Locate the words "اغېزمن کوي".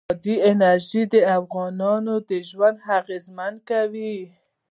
2.99-4.17